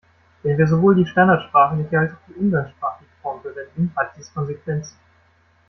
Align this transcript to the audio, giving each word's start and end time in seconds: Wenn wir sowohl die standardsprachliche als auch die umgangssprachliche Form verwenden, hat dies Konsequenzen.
Wenn 0.41 0.57
wir 0.57 0.65
sowohl 0.65 0.95
die 0.95 1.05
standardsprachliche 1.05 1.99
als 1.99 2.11
auch 2.13 2.17
die 2.27 2.33
umgangssprachliche 2.33 3.11
Form 3.21 3.39
verwenden, 3.43 3.91
hat 3.95 4.13
dies 4.17 4.33
Konsequenzen. 4.33 4.97